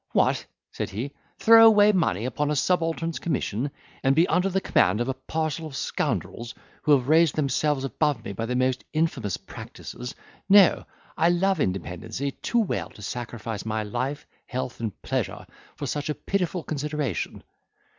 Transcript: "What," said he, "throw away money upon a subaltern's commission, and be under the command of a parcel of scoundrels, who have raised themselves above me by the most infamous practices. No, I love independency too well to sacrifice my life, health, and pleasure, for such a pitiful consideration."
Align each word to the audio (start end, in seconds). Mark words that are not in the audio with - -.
"What," 0.13 0.47
said 0.71 0.89
he, 0.89 1.11
"throw 1.37 1.67
away 1.67 1.91
money 1.91 2.25
upon 2.25 2.49
a 2.49 2.55
subaltern's 2.55 3.19
commission, 3.19 3.69
and 4.03 4.15
be 4.15 4.27
under 4.27 4.49
the 4.49 4.59
command 4.59 4.99
of 4.99 5.07
a 5.07 5.13
parcel 5.13 5.67
of 5.67 5.75
scoundrels, 5.75 6.55
who 6.81 6.93
have 6.93 7.07
raised 7.07 7.35
themselves 7.35 7.83
above 7.83 8.25
me 8.25 8.33
by 8.33 8.47
the 8.47 8.55
most 8.55 8.83
infamous 8.93 9.37
practices. 9.37 10.15
No, 10.49 10.85
I 11.19 11.29
love 11.29 11.59
independency 11.59 12.31
too 12.31 12.61
well 12.61 12.89
to 12.89 13.03
sacrifice 13.03 13.63
my 13.63 13.83
life, 13.83 14.25
health, 14.47 14.79
and 14.79 14.99
pleasure, 15.03 15.45
for 15.75 15.85
such 15.85 16.09
a 16.09 16.15
pitiful 16.15 16.63
consideration." 16.63 17.43